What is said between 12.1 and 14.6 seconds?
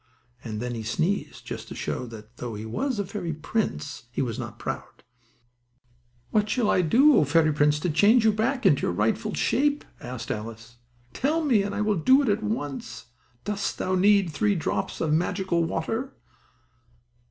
it at once. Dost thou need three